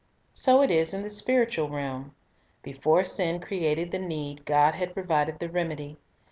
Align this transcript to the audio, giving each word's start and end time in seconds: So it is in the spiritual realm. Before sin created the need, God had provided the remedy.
So 0.33 0.63
it 0.63 0.71
is 0.71 0.95
in 0.95 1.03
the 1.03 1.11
spiritual 1.11 1.69
realm. 1.69 2.15
Before 2.63 3.03
sin 3.03 3.39
created 3.39 3.91
the 3.91 3.99
need, 3.99 4.45
God 4.45 4.73
had 4.73 4.95
provided 4.95 5.37
the 5.37 5.47
remedy. 5.47 5.99